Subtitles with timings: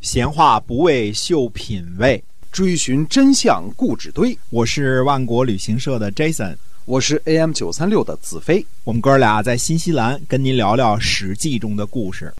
[0.00, 4.36] 闲话不为秀品味，追寻真相故纸堆。
[4.48, 8.64] 我是万国旅行社的 Jason，我是 AM 九三六的子飞。
[8.82, 12.32] 我们哥俩在新西兰跟您聊聊《史记》中的故事。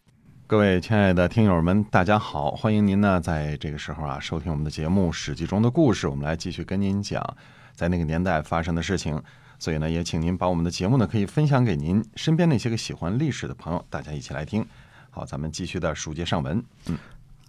[0.46, 2.52] 各位亲爱的听友们，大家好！
[2.52, 6.08] 欢迎您呢在这个时候啊收听我们的节目《史记》中的故事。
[6.08, 7.22] 我们来继续跟您讲
[7.76, 9.22] 在那个年代发生的事情。
[9.58, 14.66] 所以呢，也请您把我们的节目呢可以分享给您身边那些个喜欢历史的朋友，大家一起来听。
[15.10, 16.64] 好，咱们继续的书接上文。
[16.86, 16.96] 嗯，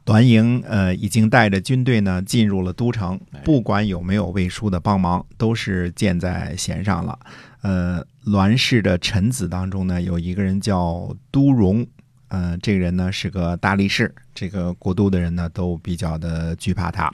[0.04, 7.18] 栾盈呃已经带着军队呢进入了都城，不管有没有魏书的帮忙，都是箭在弦上了。
[7.62, 11.86] 呃，栾氏的臣子当中呢，有一个人叫都荣，
[12.30, 17.14] 呃，这个人呢是个大力士，这个国都的人呢都比较的惧怕他。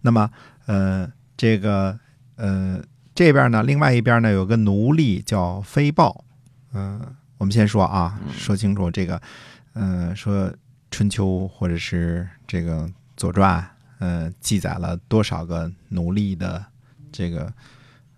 [0.00, 0.28] 那么
[0.66, 1.98] 呃，这个
[2.36, 2.80] 呃。
[3.14, 6.24] 这边呢，另外一边呢，有个奴隶叫飞豹。
[6.72, 7.00] 嗯，
[7.36, 9.20] 我们先说啊，说清楚这个，
[9.74, 10.54] 嗯，说
[10.90, 13.64] 春秋或者是这个左传，
[13.98, 16.64] 呃，记载了多少个奴隶的
[17.12, 17.52] 这个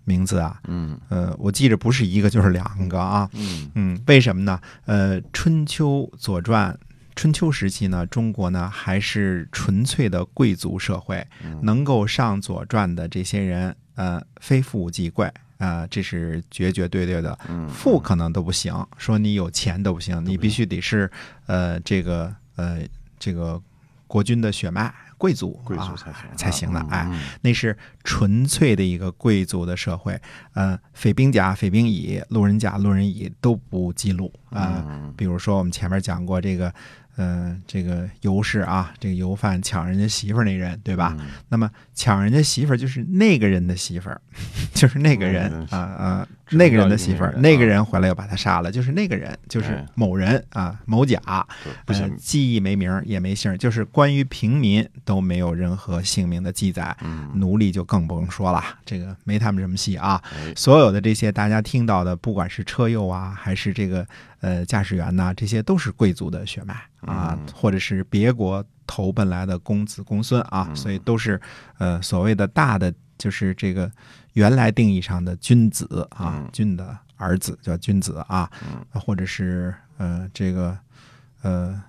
[0.04, 0.60] 名字啊？
[0.68, 3.28] 嗯，呃，我记着不是一个就是两个啊。
[3.32, 4.60] 嗯嗯，为什么呢？
[4.86, 6.78] 呃，春秋左传，
[7.14, 11.26] 春秋时期呢，中国呢还是纯粹的贵族社会，
[11.62, 13.76] 能够上左传的这些人。
[13.96, 17.38] 呃，非富即贵啊，这是绝绝对对的。
[17.68, 21.10] 富可能都不行，说你有钱都不行，你必须得是
[21.44, 22.80] 呃这个呃
[23.18, 23.60] 这个
[24.06, 26.80] 国君的血脉，贵族贵族才行才行的。
[26.90, 27.08] 哎，
[27.40, 30.20] 那是纯粹的一个贵族的社会。
[30.54, 35.12] 呃，匪兵甲、匪兵乙、路人甲、路人乙都不记录啊。
[35.16, 36.72] 比如说我们前面讲过这个。
[37.16, 41.14] 呃，这个游氏啊，这个游犯抢人家媳妇儿那人，对吧？
[41.50, 44.18] 那么抢人家媳妇儿就是那个人的媳妇儿，
[44.72, 51.20] 就是那个人啊啊，那个人的媳妇儿，那个人回来又把他杀了，就是那个人，就是某人啊，某甲，
[51.86, 56.96] 不行，记忆没名也没姓，就是关于平民都没有任何姓名的记载，
[57.34, 60.22] 奴隶就更不用说了，这个没他们什么戏啊。
[60.56, 64.06] 所有的这些大家听到的，不管是车右啊，还是这个。
[64.42, 71.40] 呃，驾驶员呐，这些都是贵族的血脉啊，或者是别国投奔来的公子公孙啊，所以都是
[71.78, 73.88] 呃所谓的大的，就是这个
[74.32, 78.50] 原来定义上的君子啊，君的儿子叫君子啊，
[78.92, 80.76] 或者是呃这个
[81.42, 81.80] 呃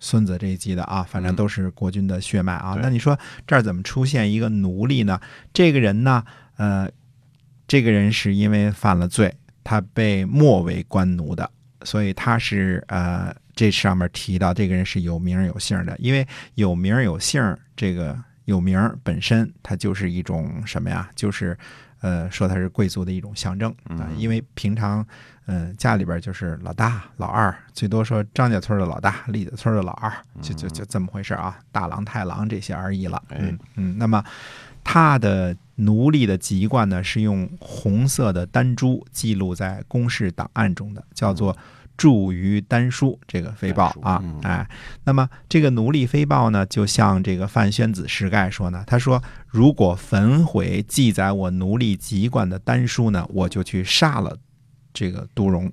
[0.00, 2.76] 孙子这一级的啊，反正都是国君的血脉啊。
[2.82, 3.16] 那你说
[3.46, 5.20] 这儿怎么出现一个奴隶呢？
[5.52, 6.24] 这个人呢，
[6.56, 6.90] 呃，
[7.68, 9.32] 这个人是因为犯了罪，
[9.62, 11.48] 他被没为官奴的。
[11.84, 16.24] 所以他是呃，这上面提到这个人是有名有姓的，因为
[16.54, 17.42] 有名有姓，
[17.74, 21.10] 这个有名本身它就是一种什么呀？
[21.16, 21.58] 就是
[22.00, 24.08] 呃，说他是贵族的一种象征啊。
[24.16, 25.04] 因为平常
[25.46, 33.20] 嗯，家里边就是老大、老二，最多说张家村的老大、李家村的老二，就就就这么回事啊，大郎、太郎这些而已了。
[33.30, 34.22] 嗯嗯，那么
[34.84, 41.56] 他的奴隶的籍贯呢，是用红色的丹珠记录在公示档案中的，叫做。
[41.98, 44.66] 著于丹书，这个飞豹啊，哎，
[45.02, 54.38] 那么这个奴隶飞豹呢，就像这个范宣子石盖说呢，他说，如果焚毁记载我奴隶籍贯的丹书呢，我就去杀了
[54.94, 55.70] 这个杜荣。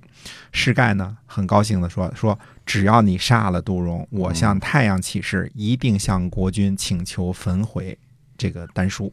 [0.50, 7.96] 石盖呢，很高兴的说，说只要你杀了杜荣，我向太阳起誓，一定向国君请求焚毁
[8.36, 9.12] 这个丹书。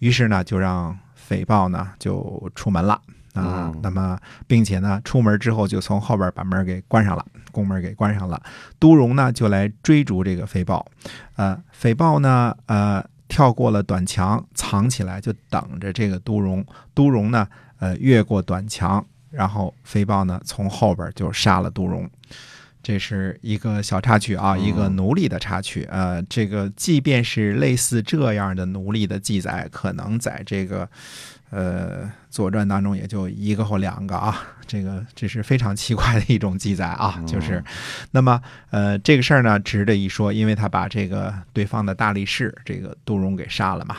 [0.00, 3.00] 于是呢，就让匪豹呢就出门了。
[3.36, 8.40] 啊，那么，并且呢，出门之后就从后边把门给关上了，宫门给关上了。
[8.78, 10.84] 都荣呢就来追逐这个飞豹，
[11.36, 16.64] 呃，飞豹呢，呃，跳过了短墙，藏起来就等着这个都荣。
[16.94, 17.46] 都荣呢，
[17.78, 22.08] 呃，越过短墙，然后飞豹呢从后边就杀了都荣。
[22.82, 25.86] 这是一个小插曲啊，一个奴隶的插曲。
[25.90, 30.88] 呃，这个即便是类似这样的奴隶的记载，可能在这个。
[31.50, 37.22] 呃，《左传》当中也就一个或两个啊， 这个这是非常奇怪的一种记载啊。
[37.26, 37.62] 就是，
[38.10, 38.40] 那么
[38.70, 43.96] 呃，这个事儿呢，值得一说，因为他把这个对方的大力士这个杜荣给杀了嘛。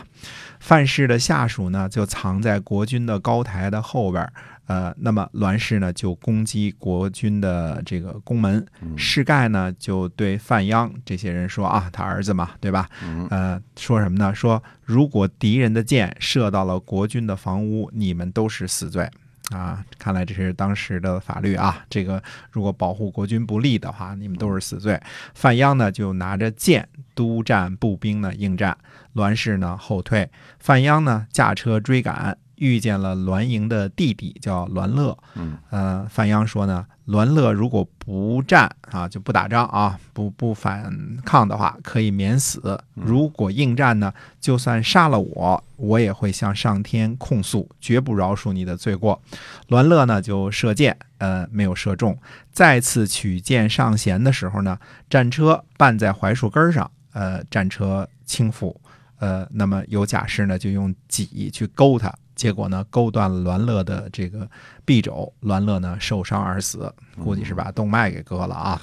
[0.60, 4.28] 范氏的下属呢，就藏在国君的高台的后边。
[4.66, 8.66] 呃，那么栾氏呢就攻击国君的这个宫门，
[8.98, 12.90] 士盖呢就对范鞅这些人说啊，他儿子嘛，对吧？
[13.30, 14.36] 呃，说什么呢？
[14.36, 19.12] 说如果敌人的箭射到了国君的房屋，你们都是死罪
[19.50, 19.84] 啊！
[20.00, 21.86] 看来这是当时的法律啊。
[21.90, 24.98] 这个如果保护国君不利的话，你们都是死罪。
[25.36, 28.78] 范鞅呢就拿着剑督战步兵呢应战，
[29.12, 32.38] 栾氏呢后退，范鞅呢驾车追赶。
[32.58, 40.92] 遇见了栾盈的弟弟叫栾乐，嗯，呃，范鞅说呢，栾乐如果不战啊，就不打仗啊，不不反
[41.24, 42.60] 抗的话，可以免死；
[42.94, 49.22] 如果应战呢，就算杀了我，我也会向上天控诉，绝不饶恕你的罪过。
[49.68, 52.18] 栾乐呢就射箭，呃，没有射中。
[52.52, 54.78] 再次取箭上弦的时候呢，
[55.10, 58.76] 战车绊在槐树根上，呃，战车倾覆。
[59.20, 64.50] 呃，那么有甲士呢，就用戟去勾他，结果呢，勾断了栾乐的这个
[64.86, 66.90] 臂肘，栾乐呢受伤而死，
[67.22, 68.82] 估计是把动脉给割了啊。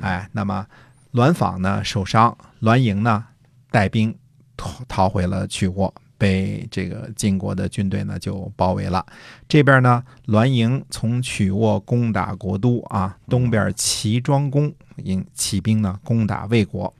[0.00, 0.66] 哎，那么
[1.10, 3.22] 栾访呢受伤，栾盈呢
[3.70, 4.16] 带兵
[4.56, 9.04] 逃逃回了曲沃，被这个晋国的军队呢就包围了。
[9.46, 16.94] 这边呢，栾盈从曲沃攻打国都啊，东边齐庄公引起兵呢攻打魏国，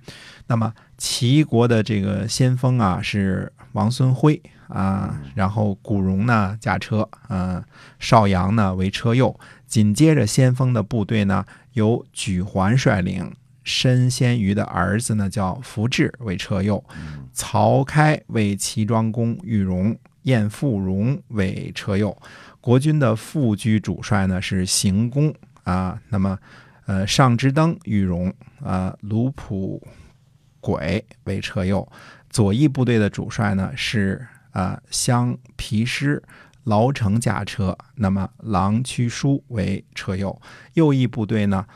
[0.46, 0.75] 那么。
[0.96, 7.62] 齐国的这个先锋啊是王孙辉啊，然后古荣呢驾车，嗯，
[7.99, 16.84] 邵阳呢为车右，紧接着先锋的部队呢由举桓率领，申先瑜的儿子呢叫福志为车右，
[17.32, 22.17] 曹开为齐庄公玉荣，晏父荣为车右，
[22.60, 25.34] 国军的副居主帅呢是邢公
[25.64, 26.38] 啊，那么
[26.87, 28.32] 呃上之登玉荣
[28.62, 29.87] 啊卢普。
[30.60, 31.87] 轨为车右，
[32.31, 36.23] 左翼部队的主帅呢是啊相皮师
[36.62, 40.41] 劳城驾车，那么郎屈叔为车右，
[40.73, 41.67] 右翼部队呢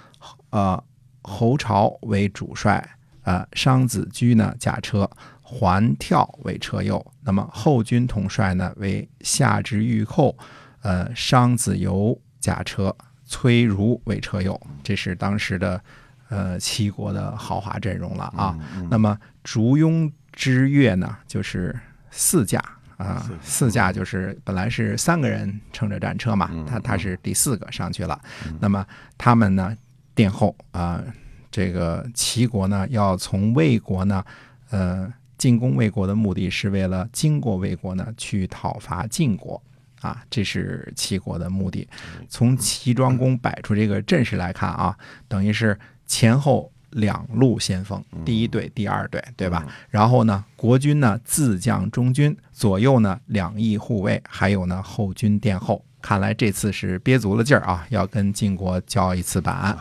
[0.48, 0.82] 呃
[1.20, 5.10] 侯朝为主帅，呃商子居呢驾车，
[5.42, 10.34] 环跳为车右，那么后军统帅呢为夏之御寇，
[10.80, 12.96] 呃商子游驾车，
[13.26, 15.82] 崔如为车右，这是当时的。
[16.30, 18.54] 呃，齐国的豪华阵容了啊。
[18.90, 21.74] 那么竹庸之乐呢，就是
[22.10, 22.62] 四架
[22.96, 28.20] 啊，四架就是本来是三个人乘着战车嘛，他他是第四个上去了。
[28.60, 28.84] 那么
[29.16, 29.76] 他们呢
[30.14, 31.02] 殿后啊，
[31.50, 34.24] 这个齐国呢要从魏国呢，
[34.70, 39.62] 呃，进攻魏国的目的是为了经过魏国呢去讨伐晋国
[40.00, 41.88] 啊，这是齐国的目的。
[42.28, 44.96] 从齐庄公摆出这个阵势来看啊，
[45.28, 45.78] 等于是。
[46.10, 49.66] 前后两路先锋，第一队、第二队，对吧？
[49.90, 55.84] 然后呢，国军呢自将中军，左右呢两翼护卫，还有呢后军殿后。
[56.00, 59.76] 看来这次是憋足了劲儿啊，要跟晋国交一次板。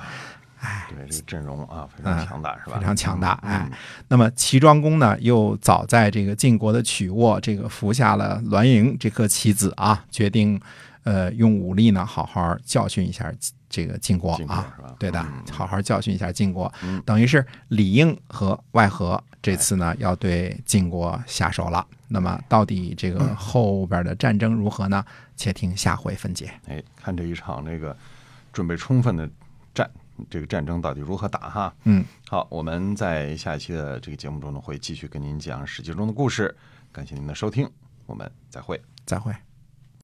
[0.60, 2.80] 哎，对，这个阵容啊非常强大，是吧？
[2.80, 3.34] 非常强大。
[3.44, 3.70] 哎，
[4.08, 10.60] 那么齐庄公呢，又早在这个晋国的曲沃，这个服下了栾盈这颗棋子啊，决定
[11.04, 13.32] 呃用武力呢好好教训一下。
[13.70, 16.72] 这个晋国啊，对的，好好教训一下晋国，
[17.06, 21.86] 等于是里应和外合，这次呢要对晋国下手了。
[22.08, 25.04] 那么到底这个后边的战争如何呢？
[25.36, 26.52] 且听下回分解。
[26.68, 27.96] 哎，看这一场这个
[28.52, 29.30] 准备充分的
[29.74, 29.88] 战，
[30.30, 31.74] 这个战争到底如何打哈？
[31.84, 36.56] 嗯，好，我们在下一期的这个节目中呢，会继续跟您讲《史记》中的故事。
[36.92, 37.70] 感谢您的收听，
[38.06, 39.47] 我们再会，再会。